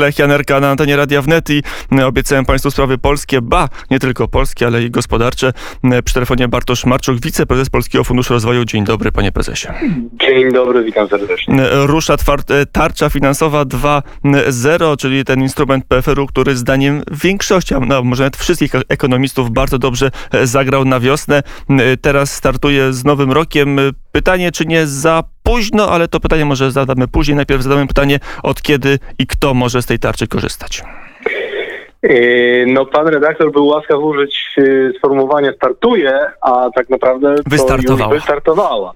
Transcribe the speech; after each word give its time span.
Lech 0.00 0.18
Janerka 0.18 0.60
na 0.60 0.70
antenie 0.70 0.96
Radia 0.96 1.22
Wnet 1.22 1.50
i 1.50 1.62
obiecałem 2.06 2.44
Państwu 2.44 2.70
sprawy 2.70 2.98
polskie, 2.98 3.40
ba, 3.42 3.68
nie 3.90 3.98
tylko 3.98 4.28
polskie, 4.28 4.66
ale 4.66 4.82
i 4.82 4.90
gospodarcze. 4.90 5.52
Przy 6.04 6.14
telefonie 6.14 6.48
Bartosz 6.48 6.84
Marczuk, 6.84 7.20
wiceprezes 7.20 7.70
Polskiego 7.70 8.04
Funduszu 8.04 8.32
Rozwoju. 8.32 8.64
Dzień 8.64 8.84
dobry, 8.84 9.12
panie 9.12 9.32
prezesie. 9.32 9.68
Dzień 10.20 10.52
dobry, 10.52 10.84
witam 10.84 11.08
serdecznie. 11.08 11.64
Rusza 11.70 12.16
tarcza 12.72 13.10
finansowa 13.10 13.62
2.0, 13.62 14.96
czyli 14.96 15.24
ten 15.24 15.40
instrument 15.40 15.84
PFR-u, 15.84 16.26
który 16.26 16.56
zdaniem 16.56 17.02
większości, 17.10 17.74
no 17.88 18.02
może 18.02 18.22
nawet 18.22 18.36
wszystkich 18.36 18.72
ekonomistów 18.88 19.50
bardzo 19.50 19.78
dobrze 19.78 20.10
zagrał 20.44 20.84
na 20.84 21.00
wiosnę. 21.00 21.42
Teraz 22.00 22.34
startuje 22.34 22.92
z 22.92 23.04
nowym 23.04 23.32
rokiem. 23.32 23.76
Pytanie, 24.12 24.52
czy 24.52 24.66
nie 24.66 24.86
za 24.86 25.22
późno, 25.50 25.88
ale 25.88 26.08
to 26.08 26.20
pytanie 26.20 26.44
może 26.44 26.70
zadamy 26.70 27.08
później. 27.08 27.36
Najpierw 27.36 27.62
zadamy 27.62 27.86
pytanie, 27.86 28.18
od 28.42 28.62
kiedy 28.62 28.98
i 29.18 29.26
kto 29.26 29.54
może 29.54 29.82
z 29.82 29.86
tej 29.86 29.98
tarczy 29.98 30.26
korzystać. 30.26 30.82
Yy, 32.02 32.64
no, 32.66 32.86
pan 32.86 33.08
redaktor 33.08 33.52
był 33.52 33.66
łaskaw 33.66 33.98
użyć 34.00 34.52
yy, 34.56 34.92
sformułowania 34.98 35.52
startuje, 35.52 36.20
a 36.40 36.70
tak 36.74 36.88
naprawdę 36.88 37.34
wystartowała. 37.46 38.14
wystartowała. 38.14 38.92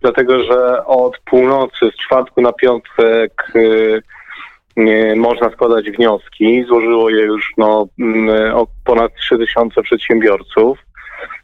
Dlatego, 0.00 0.44
że 0.44 0.86
od 0.86 1.18
północy 1.18 1.90
z 1.94 1.96
czwartku 1.96 2.40
na 2.40 2.52
piątek 2.52 3.52
yy, 4.76 5.16
można 5.16 5.50
składać 5.50 5.90
wnioski. 5.90 6.64
Złożyło 6.68 7.10
je 7.10 7.22
już 7.22 7.52
no, 7.58 7.86
mm, 8.00 8.54
ponad 8.84 9.12
3000 9.14 9.82
przedsiębiorców. 9.82 10.78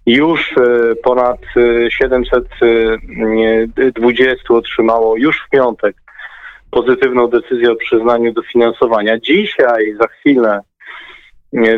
Już 0.09 0.55
ponad 1.03 1.41
720 1.89 4.55
otrzymało 4.55 5.17
już 5.17 5.45
w 5.47 5.51
piątek 5.51 5.97
pozytywną 6.71 7.27
decyzję 7.27 7.73
o 7.73 7.77
przyznaniu 7.77 8.33
dofinansowania. 8.33 9.19
Dzisiaj, 9.19 9.97
za 10.01 10.07
chwilę, 10.07 10.61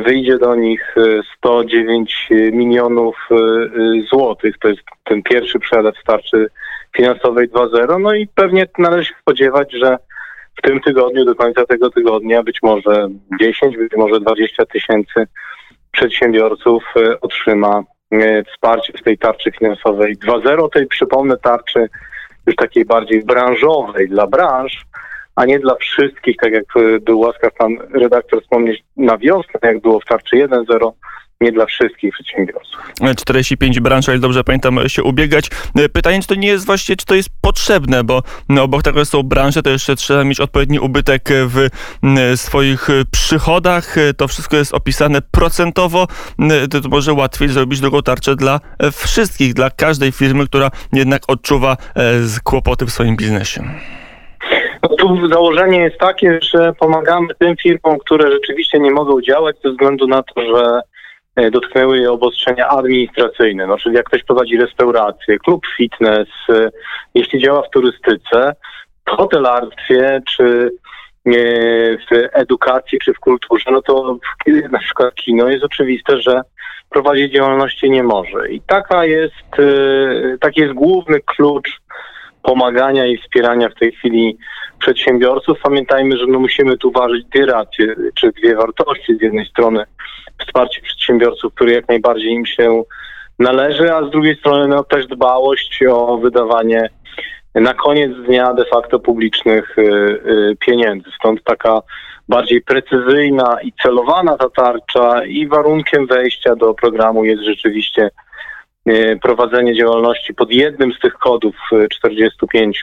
wyjdzie 0.04 0.38
do 0.38 0.54
nich 0.54 0.94
109 1.36 2.28
milionów 2.52 3.28
złotych. 4.10 4.58
To 4.58 4.68
jest 4.68 4.80
ten 5.04 5.22
pierwszy 5.22 5.58
przelew 5.58 5.98
starczy 5.98 6.46
finansowej 6.96 7.48
2.0. 7.48 8.00
No 8.00 8.14
i 8.14 8.26
pewnie 8.26 8.66
należy 8.78 9.04
się 9.04 9.14
spodziewać, 9.20 9.72
że 9.72 9.96
w 10.58 10.62
tym 10.62 10.80
tygodniu, 10.80 11.24
do 11.24 11.34
końca 11.34 11.66
tego 11.66 11.90
tygodnia, 11.90 12.42
być 12.42 12.58
może 12.62 13.08
10, 13.40 13.76
być 13.76 13.92
może 13.96 14.20
20 14.20 14.66
tysięcy 14.66 15.26
przedsiębiorców 15.92 16.84
otrzyma 17.20 17.82
wsparcie 18.52 18.92
z 18.98 19.02
tej 19.02 19.18
tarczy 19.18 19.50
finansowej 19.50 20.16
2.0. 20.16 20.68
Tej 20.72 20.86
przypomnę 20.86 21.36
tarczy 21.36 21.88
już 22.46 22.56
takiej 22.56 22.84
bardziej 22.84 23.24
branżowej 23.24 24.08
dla 24.08 24.26
branż, 24.26 24.86
a 25.36 25.44
nie 25.44 25.58
dla 25.58 25.74
wszystkich, 25.74 26.36
tak 26.36 26.52
jak 26.52 26.64
był 27.00 27.20
łaskaw 27.20 27.54
pan 27.54 27.76
redaktor 27.94 28.42
wspomnieć 28.42 28.82
na 28.96 29.18
wiosnę, 29.18 29.60
jak 29.62 29.80
było 29.80 30.00
w 30.00 30.04
tarczy 30.04 30.36
1.0 30.36 30.92
nie 31.40 31.52
dla 31.52 31.66
wszystkich 31.66 32.14
przedsiębiorców. 32.14 32.80
45 33.16 33.80
branż, 33.80 34.08
ale 34.08 34.18
dobrze 34.18 34.44
pamiętam, 34.44 34.78
się 34.88 35.02
ubiegać. 35.02 35.50
Pytanie, 35.92 36.20
czy 36.20 36.28
to 36.28 36.34
nie 36.34 36.48
jest 36.48 36.66
właśnie, 36.66 36.96
czy 36.96 37.06
to 37.06 37.14
jest 37.14 37.28
potrzebne, 37.40 38.04
bo 38.04 38.22
no, 38.48 38.62
obok 38.62 38.82
tego 38.82 39.04
są 39.04 39.22
branże, 39.22 39.62
to 39.62 39.70
jeszcze 39.70 39.96
trzeba 39.96 40.24
mieć 40.24 40.40
odpowiedni 40.40 40.80
ubytek 40.80 41.28
w 41.30 41.68
swoich 42.36 42.88
przychodach. 43.10 43.96
To 44.16 44.28
wszystko 44.28 44.56
jest 44.56 44.74
opisane 44.74 45.22
procentowo. 45.30 46.06
To, 46.70 46.80
to 46.80 46.88
może 46.88 47.12
łatwiej 47.12 47.48
zrobić 47.48 47.80
drugą 47.80 48.02
tarczę 48.02 48.36
dla 48.36 48.60
wszystkich, 48.92 49.54
dla 49.54 49.70
każdej 49.70 50.12
firmy, 50.12 50.46
która 50.46 50.70
jednak 50.92 51.22
odczuwa 51.28 51.76
kłopoty 52.44 52.86
w 52.86 52.90
swoim 52.90 53.16
biznesie. 53.16 53.62
No 54.82 54.88
tu 54.88 55.28
założenie 55.28 55.80
jest 55.80 55.98
takie, 55.98 56.38
że 56.54 56.72
pomagamy 56.72 57.34
tym 57.38 57.56
firmom, 57.56 57.98
które 57.98 58.32
rzeczywiście 58.32 58.78
nie 58.78 58.90
mogą 58.90 59.20
działać 59.20 59.56
ze 59.64 59.70
względu 59.70 60.06
na 60.06 60.22
to, 60.22 60.40
że 60.40 60.80
E, 60.80 60.89
dotknęły 61.50 61.98
je 61.98 62.12
obostrzenia 62.12 62.68
administracyjne. 62.68 63.66
No, 63.66 63.78
czyli 63.78 63.96
jak 63.96 64.06
ktoś 64.06 64.24
prowadzi 64.24 64.56
restaurację, 64.56 65.38
klub 65.38 65.66
fitness, 65.76 66.28
e, 66.48 66.70
jeśli 67.14 67.42
działa 67.42 67.62
w 67.62 67.70
turystyce, 67.70 68.54
w 69.06 69.10
hotelarstwie 69.10 70.22
czy 70.28 70.70
e, 71.26 71.32
w 71.96 72.28
edukacji 72.32 72.98
czy 72.98 73.14
w 73.14 73.20
kulturze, 73.20 73.70
no 73.70 73.82
to 73.82 74.16
na 74.70 74.78
przykład 74.78 75.14
kino 75.14 75.48
jest 75.48 75.64
oczywiste, 75.64 76.20
że 76.20 76.42
prowadzić 76.90 77.32
działalności 77.32 77.90
nie 77.90 78.02
może. 78.02 78.50
I 78.50 78.60
taka 78.60 79.04
jest, 79.04 79.34
taki 80.40 80.60
jest 80.60 80.74
główny 80.74 81.20
klucz 81.20 81.80
pomagania 82.42 83.06
i 83.06 83.18
wspierania 83.18 83.68
w 83.68 83.74
tej 83.74 83.92
chwili 83.92 84.38
przedsiębiorców. 84.78 85.58
Pamiętajmy, 85.62 86.16
że 86.16 86.26
no 86.28 86.38
musimy 86.38 86.78
tu 86.78 86.90
ważyć 86.90 87.24
dwie 87.24 87.46
racje, 87.46 87.94
czy 88.14 88.32
dwie 88.32 88.56
wartości. 88.56 89.16
Z 89.16 89.22
jednej 89.22 89.46
strony 89.46 89.84
wsparcie 90.46 90.82
przedsiębiorców, 90.82 91.54
które 91.54 91.72
jak 91.72 91.88
najbardziej 91.88 92.32
im 92.32 92.46
się 92.46 92.82
należy, 93.38 93.94
a 93.94 94.06
z 94.06 94.10
drugiej 94.10 94.36
strony 94.36 94.68
no, 94.68 94.84
też 94.84 95.06
dbałość 95.06 95.82
o 95.90 96.18
wydawanie 96.18 96.90
na 97.54 97.74
koniec 97.74 98.12
dnia 98.26 98.54
de 98.54 98.64
facto 98.64 98.98
publicznych 98.98 99.78
y, 99.78 99.82
y, 99.82 100.56
pieniędzy. 100.60 101.10
Stąd 101.18 101.44
taka 101.44 101.82
bardziej 102.28 102.62
precyzyjna 102.62 103.56
i 103.62 103.72
celowana 103.82 104.36
ta 104.36 104.50
tarcza 104.50 105.24
i 105.24 105.46
warunkiem 105.46 106.06
wejścia 106.06 106.56
do 106.56 106.74
programu 106.74 107.24
jest 107.24 107.42
rzeczywiście 107.42 108.10
prowadzenie 109.22 109.74
działalności 109.74 110.34
pod 110.34 110.52
jednym 110.52 110.92
z 110.92 110.98
tych 110.98 111.12
kodów 111.12 111.54
45 111.90 112.82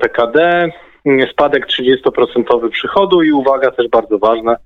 PKD, 0.00 0.68
spadek 1.32 1.66
30% 1.66 2.70
przychodu 2.70 3.22
i 3.22 3.32
uwaga 3.32 3.70
też 3.70 3.88
bardzo 3.88 4.18
ważna, 4.18 4.56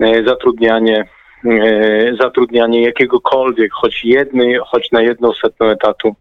E, 0.00 0.24
zatrudnianie, 0.24 1.04
e, 1.44 2.16
zatrudnianie 2.20 2.82
jakiegokolwiek, 2.82 3.72
choć 3.72 4.04
jednej, 4.04 4.58
choć 4.66 4.92
na 4.92 5.02
jedną 5.02 5.32
setną 5.32 5.66
etatu 5.66 6.08
e, 6.08 6.14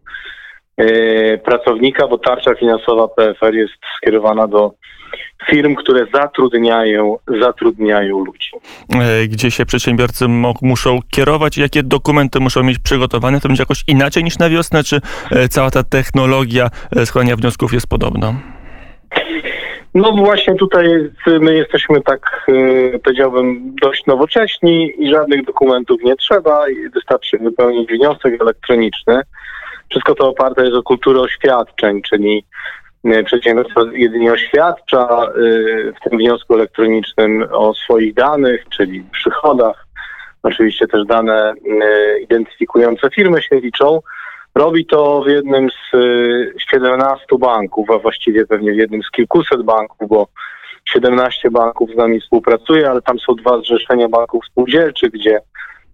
pracownika, 1.43 2.07
bo 2.07 2.17
tarcza 2.17 2.55
finansowa 2.55 3.07
PFR 3.07 3.55
jest 3.55 3.73
skierowana 3.97 4.47
do 4.47 4.71
firm, 5.49 5.75
które 5.75 6.05
zatrudniają, 6.13 7.17
zatrudniają 7.39 8.25
ludzi. 8.25 8.49
Gdzie 9.27 9.51
się 9.51 9.65
przedsiębiorcy 9.65 10.25
muszą 10.61 10.99
kierować? 11.11 11.57
Jakie 11.57 11.83
dokumenty 11.83 12.39
muszą 12.39 12.63
mieć 12.63 12.79
przygotowane? 12.79 13.41
To 13.41 13.47
będzie 13.47 13.61
jakoś 13.61 13.83
inaczej 13.87 14.23
niż 14.23 14.39
na 14.39 14.49
wiosnę? 14.49 14.83
Czy 14.83 15.01
cała 15.49 15.71
ta 15.71 15.83
technologia 15.83 16.69
składania 17.05 17.35
wniosków 17.35 17.73
jest 17.73 17.87
podobna? 17.87 18.33
No 19.95 20.11
właśnie 20.11 20.55
tutaj 20.55 20.87
my 21.39 21.55
jesteśmy 21.55 22.01
tak, 22.01 22.45
e, 22.95 22.99
powiedziałbym, 22.99 23.75
dość 23.81 24.05
nowocześni 24.05 24.93
i 24.97 25.11
żadnych 25.11 25.45
dokumentów 25.45 26.01
nie 26.03 26.15
trzeba. 26.15 26.65
Wystarczy 26.93 27.37
wypełnić 27.37 27.89
wniosek 27.89 28.41
elektroniczny. 28.41 29.21
Wszystko 29.89 30.15
to 30.15 30.29
oparte 30.29 30.63
jest 30.63 30.75
o 30.75 30.83
kulturę 30.83 31.19
oświadczeń, 31.19 32.01
czyli 32.01 32.45
e, 33.05 33.23
przedsiębiorstwo 33.23 33.85
jedynie 33.85 34.33
oświadcza 34.33 35.07
e, 35.07 35.31
w 35.91 36.09
tym 36.09 36.19
wniosku 36.19 36.53
elektronicznym 36.53 37.47
o 37.51 37.73
swoich 37.73 38.13
danych, 38.13 38.65
czyli 38.69 39.03
przychodach. 39.11 39.85
Oczywiście 40.43 40.87
też 40.87 41.05
dane 41.05 41.53
identyfikujące 42.21 43.09
firmy 43.09 43.41
się 43.41 43.59
liczą. 43.59 44.01
Robi 44.55 44.85
to 44.85 45.21
w 45.21 45.27
jednym 45.27 45.69
z 45.69 45.97
17 46.71 47.25
y, 47.31 47.37
banków, 47.37 47.89
a 47.91 47.99
właściwie 47.99 48.45
pewnie 48.45 48.73
w 48.73 48.75
jednym 48.75 49.03
z 49.03 49.11
kilkuset 49.11 49.63
banków, 49.63 50.09
bo 50.09 50.27
17 50.85 51.51
banków 51.51 51.89
z 51.91 51.95
nami 51.95 52.21
współpracuje, 52.21 52.89
ale 52.89 53.01
tam 53.01 53.19
są 53.19 53.35
dwa 53.35 53.59
zrzeszenia 53.59 54.09
banków 54.09 54.45
spółdzielczych, 54.45 55.11
gdzie 55.11 55.39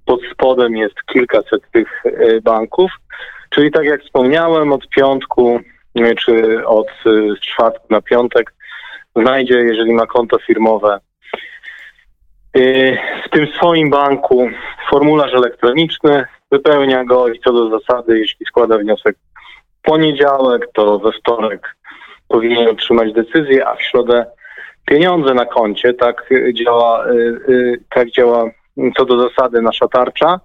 pod 0.06 0.20
spodem 0.34 0.78
jest 0.78 0.96
kilkaset 1.14 1.62
tych 1.72 2.04
banków. 2.44 2.92
Czyli 3.52 3.72
tak 3.72 3.86
jak 3.86 4.02
wspomniałem, 4.02 4.74
od 4.74 4.90
piątku 4.90 5.60
y, 6.00 6.16
czy 6.16 6.68
od 6.68 6.88
czwartku 7.42 7.88
na 7.90 8.02
piątek 8.02 8.54
znajdzie, 9.16 9.56
jeżeli 9.56 9.94
ma 9.94 10.06
konto 10.06 10.40
firmowe, 10.40 11.00
w 13.26 13.30
tym 13.32 13.48
swoim 13.48 13.90
banku 13.90 14.50
formularz 14.90 15.34
elektroniczny, 15.34 16.26
wypełnia 16.52 17.04
go 17.04 17.28
i 17.28 17.40
co 17.40 17.54
do 17.54 17.80
zasady, 17.80 18.20
jeśli 18.20 18.46
składa 18.46 18.78
wniosek 18.78 19.16
w 19.80 19.82
poniedziałek, 19.82 20.68
to 20.74 21.00
we 21.00 21.12
wtorek 21.12 21.76
powinien 22.28 22.68
otrzymać 22.68 23.14
decyzję, 23.14 23.68
a 23.68 23.76
w 23.76 23.82
środę 23.82 24.26
pieniądze 24.86 25.34
na 25.34 25.46
koncie. 25.46 25.94
Tak 25.94 26.30
działa, 26.54 27.06
tak 27.90 28.12
działa 28.12 28.46
co 28.98 29.06
do 29.06 29.30
zasady 29.30 29.62
nasza 29.62 29.88
tarcza. 29.88 30.40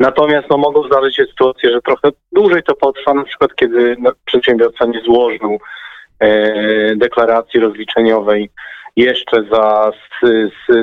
Natomiast 0.00 0.50
no, 0.50 0.56
mogą 0.56 0.86
zdarzyć 0.86 1.16
się 1.16 1.24
sytuacje, 1.24 1.70
że 1.70 1.82
trochę 1.82 2.08
dłużej 2.32 2.62
to 2.62 2.74
potrwa, 2.74 3.14
na 3.14 3.24
przykład 3.24 3.54
kiedy 3.54 3.96
no, 3.98 4.12
przedsiębiorca 4.24 4.86
nie 4.86 5.00
złożył 5.00 5.58
e, 6.18 6.96
deklaracji 6.96 7.60
rozliczeniowej 7.60 8.50
jeszcze 8.96 9.44
za, 9.52 9.92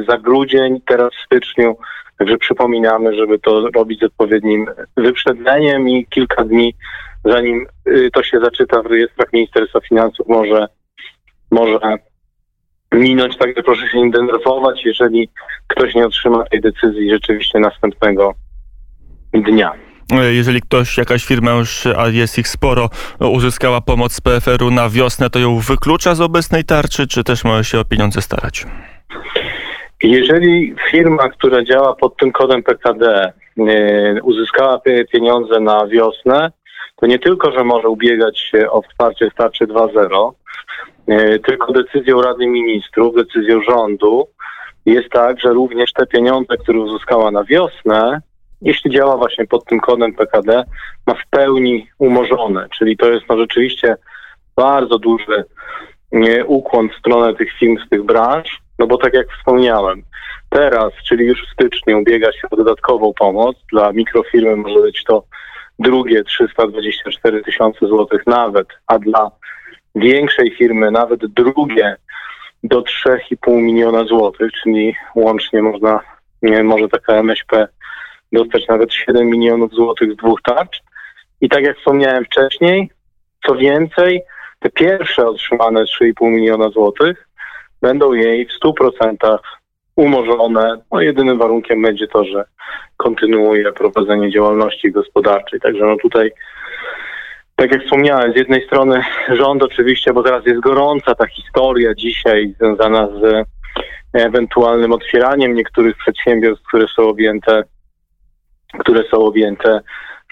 za 0.07 0.17
grudzień, 0.17 0.81
teraz 0.85 1.09
w 1.13 1.25
styczniu 1.25 1.77
Także 2.17 2.37
przypominamy, 2.37 3.15
żeby 3.15 3.39
to 3.39 3.69
robić 3.75 3.99
z 3.99 4.03
odpowiednim 4.03 4.67
wyprzedzeniem 4.97 5.89
i 5.89 6.05
kilka 6.05 6.43
dni 6.43 6.75
zanim 7.25 7.67
y, 7.87 8.09
to 8.13 8.23
się 8.23 8.39
zaczyta 8.39 8.81
w 8.81 8.85
rejestrach 8.85 9.33
Ministerstwa 9.33 9.79
Finansów 9.79 10.27
może, 10.27 10.67
może 11.51 11.79
minąć, 12.91 13.37
także 13.37 13.63
proszę 13.63 13.87
się 13.87 14.01
nie 14.01 14.11
denerwować, 14.11 14.85
jeżeli 14.85 15.29
ktoś 15.67 15.95
nie 15.95 16.05
otrzyma 16.05 16.43
tej 16.43 16.61
decyzji 16.61 17.11
rzeczywiście 17.11 17.59
następnego 17.59 18.33
dnia. 19.33 19.71
Jeżeli 20.31 20.61
ktoś, 20.61 20.97
jakaś 20.97 21.25
firma 21.25 21.51
już, 21.51 21.85
a 21.97 22.07
jest 22.07 22.37
ich 22.37 22.47
sporo, 22.47 22.89
uzyskała 23.19 23.81
pomoc 23.81 24.13
z 24.13 24.21
PFR-u 24.21 24.71
na 24.71 24.89
wiosnę, 24.89 25.29
to 25.29 25.39
ją 25.39 25.59
wyklucza 25.59 26.15
z 26.15 26.21
obecnej 26.21 26.63
tarczy, 26.63 27.07
czy 27.07 27.23
też 27.23 27.43
może 27.43 27.63
się 27.63 27.79
o 27.79 27.85
pieniądze 27.85 28.21
starać? 28.21 28.65
Jeżeli 30.03 30.75
firma, 30.91 31.29
która 31.29 31.63
działa 31.63 31.95
pod 31.95 32.17
tym 32.17 32.31
kodem 32.31 32.63
PKD, 32.63 33.33
e, 33.57 34.21
uzyskała 34.23 34.81
pieniądze 35.11 35.59
na 35.59 35.87
wiosnę, 35.87 36.51
to 36.95 37.05
nie 37.05 37.19
tylko, 37.19 37.51
że 37.51 37.63
może 37.63 37.89
ubiegać 37.89 38.39
się 38.39 38.71
o 38.71 38.81
wsparcie 38.81 39.29
w 39.29 39.33
tarczy 39.33 39.67
2.0, 39.67 40.33
e, 41.07 41.39
tylko 41.39 41.73
decyzją 41.73 42.21
Rady 42.21 42.47
Ministrów, 42.47 43.15
decyzją 43.15 43.61
rządu 43.61 44.27
jest 44.85 45.09
tak, 45.09 45.39
że 45.39 45.49
również 45.49 45.93
te 45.93 46.05
pieniądze, 46.05 46.57
które 46.57 46.79
uzyskała 46.79 47.31
na 47.31 47.43
wiosnę, 47.43 48.21
jeśli 48.61 48.91
działa 48.91 49.17
właśnie 49.17 49.47
pod 49.47 49.65
tym 49.65 49.79
kodem 49.79 50.13
PKD, 50.13 50.63
ma 51.07 51.13
w 51.13 51.27
pełni 51.29 51.87
umorzone. 51.99 52.67
Czyli 52.77 52.97
to 52.97 53.11
jest 53.11 53.25
no 53.29 53.37
rzeczywiście 53.37 53.95
bardzo 54.55 54.99
duży 54.99 55.43
nie, 56.11 56.45
ukłon 56.45 56.89
w 56.89 56.95
stronę 56.95 57.35
tych 57.35 57.53
firm 57.59 57.77
z 57.85 57.89
tych 57.89 58.03
branż, 58.03 58.59
no 58.79 58.87
bo 58.87 58.97
tak 58.97 59.13
jak 59.13 59.27
wspomniałem, 59.31 60.03
teraz, 60.49 60.93
czyli 61.07 61.25
już 61.25 61.45
w 61.45 61.53
styczniu 61.53 61.99
ubiega 61.99 62.31
się 62.31 62.47
o 62.51 62.55
dodatkową 62.55 63.13
pomoc. 63.13 63.55
Dla 63.71 63.93
mikrofirmy 63.93 64.55
może 64.55 64.79
być 64.79 65.03
to 65.03 65.23
drugie 65.79 66.23
324 66.23 67.43
tysiące 67.43 67.87
złotych 67.87 68.27
nawet, 68.27 68.67
a 68.87 68.99
dla 68.99 69.31
większej 69.95 70.55
firmy 70.55 70.91
nawet 70.91 71.25
drugie 71.25 71.95
do 72.63 72.81
3,5 72.81 73.61
miliona 73.61 74.03
złotych, 74.03 74.51
czyli 74.63 74.95
łącznie 75.15 75.61
można, 75.61 75.99
nie, 76.41 76.63
może 76.63 76.89
taka 76.89 77.13
MŚP 77.13 77.67
dostać 78.31 78.67
nawet 78.67 78.93
7 78.93 79.27
milionów 79.27 79.71
złotych 79.73 80.13
z 80.13 80.15
dwóch 80.15 80.41
tarcz. 80.41 80.83
I 81.41 81.49
tak 81.49 81.63
jak 81.63 81.77
wspomniałem 81.77 82.25
wcześniej, 82.25 82.89
co 83.47 83.55
więcej, 83.55 84.21
te 84.59 84.69
pierwsze 84.69 85.27
otrzymane 85.27 85.83
3,5 85.83 86.31
miliona 86.31 86.69
złotych 86.69 87.27
będą 87.81 88.13
jej 88.13 88.47
w 88.47 88.65
100% 88.65 89.37
umorzone. 89.95 90.81
No 90.91 91.01
jedynym 91.01 91.37
warunkiem 91.37 91.81
będzie 91.81 92.07
to, 92.07 92.23
że 92.23 92.45
kontynuuje 92.97 93.71
prowadzenie 93.71 94.31
działalności 94.31 94.91
gospodarczej. 94.91 95.59
Także 95.59 95.85
no 95.85 95.95
tutaj, 96.01 96.31
tak 97.55 97.71
jak 97.71 97.83
wspomniałem, 97.83 98.33
z 98.33 98.35
jednej 98.35 98.65
strony 98.65 99.01
rząd 99.29 99.63
oczywiście, 99.63 100.13
bo 100.13 100.23
teraz 100.23 100.45
jest 100.45 100.59
gorąca 100.59 101.15
ta 101.15 101.27
historia 101.27 101.93
dzisiaj 101.95 102.53
związana 102.59 103.07
z 103.07 103.47
ewentualnym 104.13 104.93
otwieraniem 104.93 105.53
niektórych 105.53 105.97
przedsiębiorstw, 105.97 106.67
które 106.67 106.87
są 106.87 107.03
objęte 107.03 107.63
które 108.79 109.03
są 109.11 109.17
objęte 109.17 109.81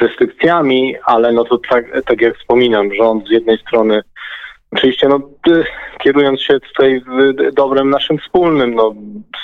restrykcjami, 0.02 0.96
ale 1.04 1.32
no 1.32 1.44
to 1.44 1.58
tak, 1.58 1.86
tak 2.06 2.22
jak 2.22 2.38
wspominam, 2.38 2.94
rząd 2.94 3.28
z 3.28 3.32
jednej 3.32 3.58
strony 3.58 4.02
oczywiście 4.72 5.08
no, 5.08 5.20
kierując 6.00 6.42
się 6.42 6.60
tutaj 6.60 7.02
dobrem 7.54 7.90
naszym 7.90 8.18
wspólnym, 8.18 8.76
no, 8.76 8.94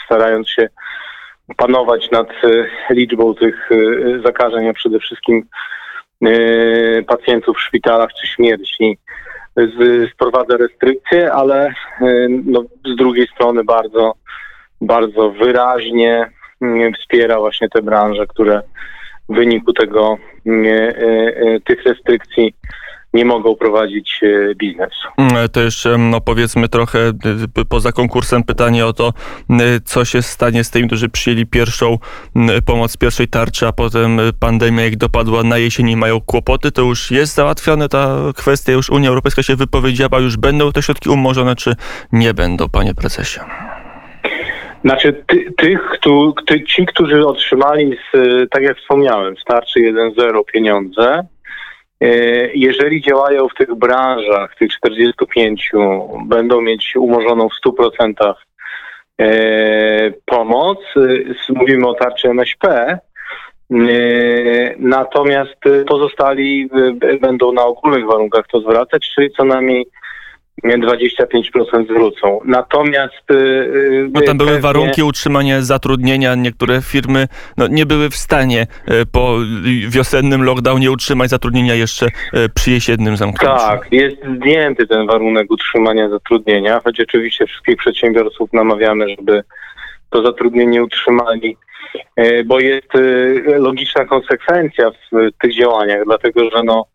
starając 0.06 0.50
się 0.50 0.70
panować 1.58 2.12
nad 2.12 2.28
e, 2.30 2.68
liczbą 2.94 3.34
tych 3.34 3.70
e, 3.72 3.76
zakażeń, 4.26 4.68
a 4.68 4.74
przede 4.74 5.00
wszystkim 5.00 5.44
pacjentów 7.08 7.58
w 7.58 7.62
szpitalach 7.62 8.10
czy 8.22 8.28
śmierci, 8.28 8.98
wprowadza 10.14 10.58
restrykcje, 10.58 11.34
ale 11.34 11.74
no, 12.30 12.64
z 12.86 12.96
drugiej 12.96 13.28
strony 13.28 13.64
bardzo, 13.64 14.14
bardzo 14.82 15.30
wyraźnie 15.30 16.32
wspiera 17.00 17.40
właśnie 17.40 17.70
te 17.70 17.82
branże, 17.82 18.28
które 18.28 18.62
w 19.30 19.36
wyniku 19.36 19.74
tego 19.74 20.18
tych 21.66 21.84
restrykcji 21.84 22.54
nie 23.14 23.26
mogą 23.26 23.56
prowadzić 23.56 24.20
e, 24.24 24.56
biznesu. 24.56 25.08
Mm, 25.18 25.50
to 25.50 25.62
jeszcze 25.62 25.98
no 25.98 26.22
powiedzmy 26.22 26.70
trochę 26.70 27.00
poza 27.70 27.92
konkursem 27.92 28.44
pytanie 28.44 28.86
o 28.86 28.94
to, 28.94 29.14
co 29.86 30.06
się 30.06 30.22
stanie 30.22 30.64
z 30.64 30.70
tymi, 30.70 30.88
którzy 30.88 31.10
przyjęli 31.10 31.46
pierwszą 31.46 31.98
pomoc 32.66 32.98
pierwszej 32.98 33.28
tarczy, 33.28 33.68
a 33.68 33.72
potem 33.72 34.20
pandemia 34.40 34.86
ich 34.86 34.98
dopadła 34.98 35.44
na 35.44 35.58
jesieni 35.58 35.96
mają 35.96 36.22
kłopoty, 36.22 36.72
to 36.72 36.82
już 36.82 37.12
jest 37.12 37.36
załatwione 37.36 37.90
ta 37.90 38.18
kwestia, 38.36 38.72
już 38.72 38.90
Unia 38.90 39.10
Europejska 39.10 39.44
się 39.44 39.56
wypowiedziała, 39.56 40.20
już 40.20 40.38
będą 40.38 40.72
te 40.72 40.82
środki 40.82 41.10
umorzone, 41.10 41.56
czy 41.56 41.76
nie 42.12 42.34
będą, 42.34 42.70
panie 42.70 42.94
prezesie? 42.94 43.40
Znaczy 44.84 45.24
ty, 45.28 45.52
tych, 45.58 45.98
tu, 46.02 46.34
ty, 46.46 46.64
ci, 46.64 46.86
którzy 46.86 47.28
otrzymali, 47.28 47.98
z, 48.14 48.18
tak 48.50 48.64
jak 48.64 48.78
wspomniałem, 48.78 49.38
starczy 49.38 49.80
1.0 49.80 50.46
pieniądze, 50.54 51.28
e, 52.02 52.08
jeżeli 52.54 53.02
działają 53.02 53.48
w 53.48 53.54
tych 53.54 53.76
branżach, 53.76 54.56
tych 54.56 54.72
45, 54.72 55.72
będą 56.26 56.62
mieć 56.62 56.96
umorzoną 56.96 57.50
w 57.50 57.68
100% 57.68 58.34
e, 59.22 60.12
pomoc. 60.26 60.80
Mówimy 61.50 61.88
o 61.88 61.94
tarczy 61.94 62.30
MŚP. 62.30 62.68
E, 62.70 63.00
natomiast 64.80 65.58
pozostali 65.88 66.70
będą 67.22 67.52
na 67.52 67.66
ogólnych 67.66 68.06
warunkach 68.06 68.48
to 68.48 68.60
zwracać, 68.60 69.12
czyli 69.16 69.32
co 69.32 69.46
najmniej 69.46 69.86
25% 70.64 71.86
zwrócą. 71.86 72.40
Natomiast. 72.46 73.24
Yy, 73.30 74.10
no 74.14 74.22
tam 74.22 74.38
były 74.38 74.50
pewnie... 74.50 74.62
warunki 74.62 75.04
utrzymania 75.04 75.62
zatrudnienia. 75.62 76.36
Niektóre 76.36 76.82
firmy 76.82 77.28
no, 77.58 77.68
nie 77.68 77.86
były 77.86 78.10
w 78.10 78.16
stanie 78.16 78.68
y, 78.92 79.06
po 79.12 79.38
wiosennym 79.90 80.44
lockdownie 80.44 80.92
utrzymać 80.92 81.30
zatrudnienia 81.30 81.76
jeszcze 81.76 82.06
y, 82.06 82.10
przy 82.56 82.72
jesiennym 82.72 83.18
zamknięciu. 83.18 83.58
Tak, 83.58 83.88
jest 83.92 84.18
zdjęty 84.38 84.88
ten 84.88 85.08
warunek 85.08 85.52
utrzymania 85.52 86.10
zatrudnienia, 86.10 86.82
choć 86.84 87.00
oczywiście 87.00 87.46
wszystkich 87.46 87.78
przedsiębiorców 87.78 88.54
namawiamy, 88.54 89.06
żeby 89.10 89.44
to 90.10 90.24
zatrudnienie 90.24 90.84
utrzymali, 90.84 91.58
y, 92.20 92.44
bo 92.46 92.60
jest 92.60 92.92
logiczna 93.46 94.06
konsekwencja 94.06 94.92
w 94.92 95.32
tych 95.42 95.56
działaniach, 95.56 96.06
dlatego 96.06 96.50
że 96.50 96.64
no 96.64 96.86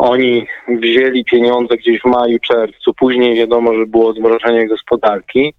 oni 0.00 0.46
wzięli 0.68 1.24
pieniądze 1.24 1.76
gdzieś 1.76 2.00
w 2.00 2.04
maju, 2.04 2.38
czerwcu, 2.38 2.94
później 2.94 3.36
wiadomo, 3.36 3.74
że 3.74 3.86
było 3.86 4.12
zmrożenie 4.12 4.68
gospodarki. 4.68 5.54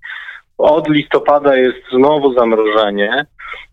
Od 0.58 0.90
listopada 0.90 1.58
jest 1.58 1.78
znowu 1.94 2.34
zamrożenie, 2.34 3.26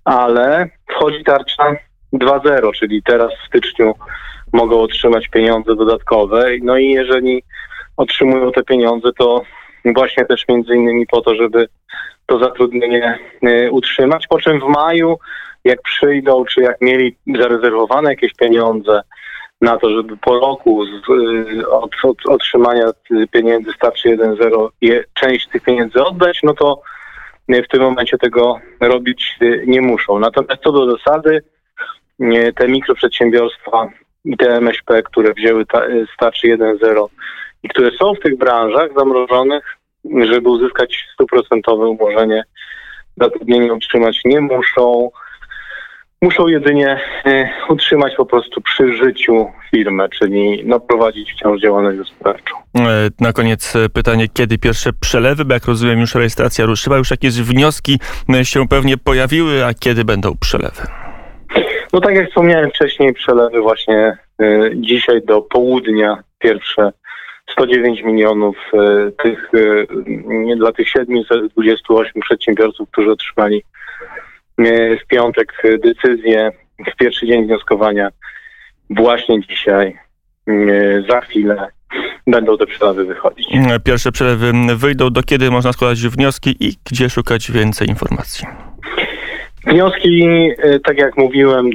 ale 0.05 0.69
wchodzi 0.91 1.25
tarcza 1.25 1.77
2.0, 2.13 2.73
czyli 2.73 3.03
teraz 3.03 3.33
w 3.33 3.47
styczniu 3.47 3.95
mogą 4.53 4.81
otrzymać 4.81 5.29
pieniądze 5.29 5.77
dodatkowe. 5.77 6.51
No 6.63 6.79
i 6.79 6.89
jeżeli 6.89 7.43
otrzymują 7.97 8.53
te 8.53 8.63
pieniądze, 8.63 9.09
to 9.19 9.43
właśnie 9.85 10.25
też 10.25 10.45
między 10.49 10.75
innymi 10.75 11.07
po 11.07 11.21
to, 11.21 11.35
żeby 11.35 11.69
to 12.27 12.39
zatrudnienie 12.39 13.19
y, 13.43 13.71
utrzymać. 13.71 14.27
Po 14.27 14.41
czym 14.41 14.61
w 14.61 14.65
maju, 14.65 15.19
jak 15.65 15.83
przyjdą, 15.83 16.45
czy 16.45 16.61
jak 16.61 16.81
mieli 16.81 17.17
zarezerwowane 17.39 18.11
jakieś 18.11 18.35
pieniądze, 18.35 19.01
na 19.61 19.79
to, 19.79 19.91
żeby 19.91 20.17
po 20.17 20.41
roku 20.41 20.85
z, 20.87 21.11
y, 21.59 21.71
od, 21.71 21.91
od 22.03 22.27
otrzymania 22.27 22.91
pieniędzy 23.31 23.73
starczy 23.73 24.09
1.0 24.09 24.69
część 25.15 25.49
tych 25.49 25.63
pieniędzy 25.63 26.05
oddać, 26.05 26.41
no 26.43 26.55
to 26.55 26.83
w 27.49 27.69
tym 27.69 27.83
momencie 27.83 28.19
tego 28.19 28.61
robić 28.81 29.37
y, 29.43 29.65
nie 29.67 29.81
muszą. 29.81 30.19
Natomiast 30.19 30.63
co 30.63 30.73
do 30.73 30.97
zasady, 30.97 31.43
te 32.55 32.69
mikroprzedsiębiorstwa 32.69 33.89
i 34.25 34.37
te 34.37 34.57
MŚP, 34.57 35.03
które 35.03 35.35
wzięły 35.35 35.67
ta, 35.67 35.87
y, 35.87 36.07
starczy 36.15 36.47
1.0 36.47 37.07
i 37.63 37.69
które 37.69 37.91
są 37.91 38.15
w 38.15 38.21
tych 38.21 38.39
branżach 38.39 38.91
zamrożonych, 38.97 39.77
żeby 40.21 40.49
uzyskać 40.49 41.09
stuprocentowe 41.15 41.87
umorzenie 41.87 42.45
zatrudnienia 43.17 43.73
utrzymać 43.73 44.21
nie 44.25 44.41
muszą. 44.41 45.11
Muszą 46.23 46.49
jedynie 46.49 47.01
e, 47.27 47.49
utrzymać 47.69 48.15
po 48.17 48.27
prostu 48.27 48.61
przy 48.61 48.97
życiu 48.97 49.47
firmę, 49.71 50.09
czyli 50.09 50.63
no, 50.65 50.81
prowadzić 50.81 51.33
wciąż 51.33 51.61
działalność 51.61 51.99
gospodarczą. 51.99 52.55
E, 52.77 53.09
na 53.21 53.33
koniec 53.33 53.77
e, 53.77 53.89
pytanie, 53.89 54.29
kiedy 54.35 54.59
pierwsze 54.59 54.91
przelewy, 55.01 55.45
bo 55.45 55.55
jak 55.55 55.65
rozumiem 55.65 56.01
już 56.01 56.15
rejestracja 56.15 56.67
ruszyła, 56.67 56.97
już 56.97 57.11
jakieś 57.11 57.35
wnioski 57.35 57.99
się 58.43 58.69
pewnie 58.69 58.97
pojawiły, 58.97 59.65
a 59.65 59.75
kiedy 59.75 60.05
będą 60.05 60.37
przelewy? 60.41 60.83
No 61.93 62.01
tak 62.01 62.15
jak 62.15 62.29
wspomniałem 62.29 62.71
wcześniej, 62.71 63.15
przelewy 63.15 63.61
właśnie 63.61 64.17
dzisiaj 64.75 65.23
do 65.23 65.43
południa 65.43 66.23
pierwsze 66.39 66.93
109 67.51 68.03
milionów 68.03 68.57
tych, 69.23 69.51
nie 70.29 70.57
dla 70.57 70.73
tych 70.73 70.89
728 70.89 72.23
przedsiębiorców, 72.23 72.89
którzy 72.91 73.11
otrzymali 73.11 73.63
w 75.03 75.07
piątek 75.09 75.63
decyzję 75.85 76.51
w 76.93 76.97
pierwszy 76.97 77.27
dzień 77.27 77.47
wnioskowania 77.47 78.09
właśnie 78.91 79.41
dzisiaj, 79.41 79.99
za 81.09 81.21
chwilę 81.21 81.69
będą 82.27 82.59
te 82.59 82.67
przelewy 82.67 83.05
wychodzić. 83.05 83.49
Pierwsze 83.85 84.13
przelewy 84.13 84.53
wyjdą. 84.77 85.11
Do 85.11 85.23
kiedy 85.23 85.51
można 85.51 85.73
składać 85.73 85.99
wnioski 85.99 86.57
i 86.61 86.73
gdzie 86.91 87.11
szukać 87.11 87.51
więcej 87.51 87.89
informacji? 87.89 88.47
Wnioski, 89.67 90.49
e, 90.59 90.81
tak 90.81 90.99
jak 90.99 91.17
mówiłem, 91.17 91.71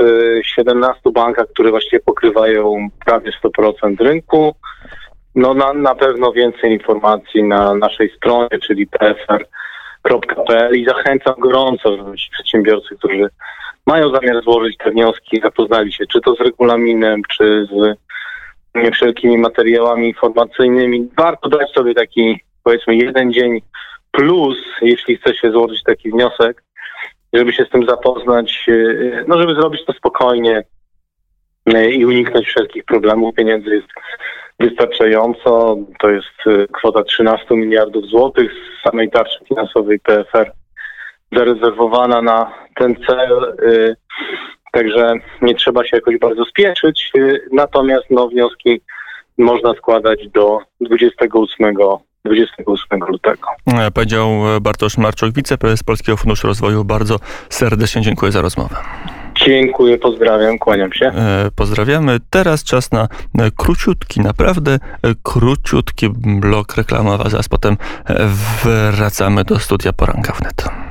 w 0.00 0.04
17 0.42 1.00
bankach, 1.14 1.46
które 1.46 1.70
właściwie 1.70 2.00
pokrywają 2.00 2.88
prawie 3.04 3.30
100% 3.44 4.00
rynku. 4.00 4.54
No 5.34 5.54
na, 5.54 5.72
na 5.72 5.94
pewno 5.94 6.32
więcej 6.32 6.72
informacji 6.72 7.42
na 7.42 7.74
naszej 7.74 8.10
stronie, 8.16 8.58
czyli 8.62 8.86
pfr.pl 8.86 9.46
i 10.72 10.84
zachęcam 10.84 11.34
gorąco, 11.38 11.96
żeby 11.96 12.16
ci 12.16 12.30
przedsiębiorcy, 12.30 12.96
którzy 12.96 13.28
mają 13.86 14.10
zamiar 14.10 14.42
złożyć 14.42 14.76
te 14.76 14.90
wnioski, 14.90 15.40
zapoznali 15.40 15.92
się 15.92 16.06
czy 16.06 16.20
to 16.20 16.34
z 16.34 16.40
regulaminem, 16.40 17.22
czy 17.28 17.68
z 17.70 17.96
wszelkimi 18.92 19.38
materiałami 19.38 20.08
informacyjnymi. 20.08 21.08
Warto 21.16 21.48
dać 21.48 21.70
sobie 21.70 21.94
taki, 21.94 22.40
powiedzmy, 22.64 22.96
jeden 22.96 23.32
dzień 23.32 23.60
plus, 24.10 24.58
jeśli 24.82 25.16
chce 25.16 25.34
się 25.34 25.50
złożyć 25.50 25.82
taki 25.82 26.10
wniosek, 26.10 26.62
żeby 27.32 27.52
się 27.52 27.64
z 27.64 27.70
tym 27.70 27.86
zapoznać, 27.86 28.66
no 29.26 29.40
żeby 29.40 29.54
zrobić 29.54 29.84
to 29.84 29.92
spokojnie 29.92 30.64
e, 31.66 31.90
i 31.90 32.06
uniknąć 32.06 32.46
wszelkich 32.46 32.84
problemów. 32.84 33.34
Pieniędzy 33.34 33.74
jest 33.74 33.88
wystarczająco. 34.60 35.76
To 36.00 36.10
jest 36.10 36.26
e, 36.46 36.66
kwota 36.72 37.02
13 37.02 37.46
miliardów 37.54 38.06
złotych 38.06 38.52
z 38.52 38.82
samej 38.88 39.10
tarczy 39.10 39.38
finansowej 39.48 40.00
PFR 40.00 40.52
zarezerwowana 41.32 42.22
na 42.22 42.52
ten 42.76 42.96
cel. 43.06 43.54
e, 43.66 43.94
Także 44.72 45.12
nie 45.42 45.54
trzeba 45.54 45.84
się 45.84 45.96
jakoś 45.96 46.18
bardzo 46.18 46.44
spieszyć. 46.44 47.10
e, 47.18 47.20
Natomiast 47.52 48.04
no, 48.10 48.28
wnioski 48.28 48.80
można 49.38 49.74
składać 49.74 50.28
do 50.28 50.58
28, 50.80 51.74
28 52.24 53.00
lutego. 53.08 53.48
E, 53.66 53.90
Powiedział 53.90 54.28
Bartosz 54.60 54.98
Marczuk, 54.98 55.34
wiceprezes 55.34 55.82
Polskiego 55.82 56.16
Funduszu 56.16 56.46
Rozwoju. 56.46 56.84
Bardzo 56.84 57.16
serdecznie 57.48 58.02
dziękuję 58.02 58.32
za 58.32 58.42
rozmowę. 58.42 58.76
Dziękuję, 59.46 59.98
pozdrawiam, 59.98 60.58
kłaniam 60.58 60.92
się. 60.92 61.06
E, 61.06 61.50
Pozdrawiamy. 61.56 62.20
Teraz 62.30 62.64
czas 62.64 62.92
na 62.92 63.08
e, 63.38 63.50
króciutki, 63.56 64.20
naprawdę 64.20 64.72
e, 64.72 64.78
króciutki 65.22 66.08
blok 66.40 66.76
reklamowy, 66.76 67.24
a 67.24 67.30
zaraz 67.30 67.48
potem 67.48 67.76
wracamy 68.92 69.44
do 69.44 69.58
studia 69.58 69.92
Poranka 69.92 70.32
wnet. 70.32 70.85